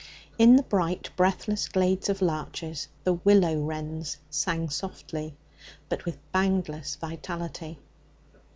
In 0.39 0.55
the 0.55 0.63
bright 0.63 1.11
breathless 1.15 1.67
glades 1.69 2.09
of 2.09 2.23
larches 2.23 2.87
the 3.03 3.13
willow 3.13 3.61
wrens 3.61 4.17
sang 4.31 4.71
softly, 4.71 5.35
but 5.89 6.05
with 6.05 6.17
boundless 6.31 6.95
vitality. 6.95 7.77